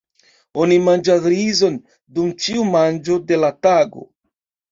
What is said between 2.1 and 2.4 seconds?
dum